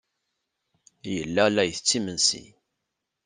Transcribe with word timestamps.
Yella 1.13 1.43
la 1.49 1.63
ittett 1.71 1.91
imensi. 1.97 2.45